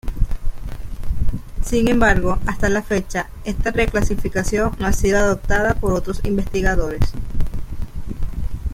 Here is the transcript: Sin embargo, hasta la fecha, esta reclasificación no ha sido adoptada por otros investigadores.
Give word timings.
Sin 1.63 1.87
embargo, 1.87 2.39
hasta 2.47 2.69
la 2.69 2.81
fecha, 2.81 3.29
esta 3.45 3.69
reclasificación 3.69 4.75
no 4.79 4.87
ha 4.87 4.93
sido 4.93 5.19
adoptada 5.19 5.75
por 5.75 5.93
otros 5.93 6.21
investigadores. 6.25 7.01